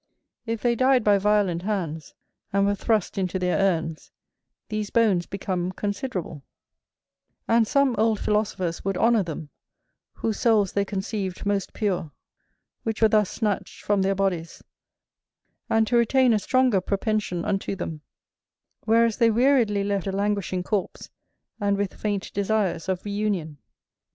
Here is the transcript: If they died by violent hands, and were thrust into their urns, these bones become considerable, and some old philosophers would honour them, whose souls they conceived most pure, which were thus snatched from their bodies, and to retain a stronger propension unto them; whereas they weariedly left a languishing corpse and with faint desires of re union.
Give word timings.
If 0.47 0.63
they 0.63 0.73
died 0.73 1.03
by 1.03 1.19
violent 1.19 1.61
hands, 1.61 2.15
and 2.51 2.65
were 2.65 2.73
thrust 2.73 3.19
into 3.19 3.37
their 3.37 3.59
urns, 3.59 4.11
these 4.69 4.89
bones 4.89 5.27
become 5.27 5.71
considerable, 5.71 6.43
and 7.47 7.67
some 7.67 7.93
old 7.99 8.19
philosophers 8.19 8.83
would 8.83 8.97
honour 8.97 9.21
them, 9.21 9.51
whose 10.13 10.39
souls 10.39 10.71
they 10.71 10.85
conceived 10.85 11.45
most 11.45 11.73
pure, 11.73 12.09
which 12.81 12.99
were 13.03 13.09
thus 13.09 13.29
snatched 13.29 13.83
from 13.83 14.01
their 14.01 14.15
bodies, 14.15 14.63
and 15.69 15.85
to 15.85 15.97
retain 15.97 16.33
a 16.33 16.39
stronger 16.39 16.81
propension 16.81 17.45
unto 17.45 17.75
them; 17.75 18.01
whereas 18.85 19.17
they 19.17 19.29
weariedly 19.29 19.83
left 19.83 20.07
a 20.07 20.11
languishing 20.11 20.63
corpse 20.63 21.11
and 21.59 21.77
with 21.77 21.93
faint 21.93 22.33
desires 22.33 22.89
of 22.89 23.05
re 23.05 23.11
union. 23.11 23.59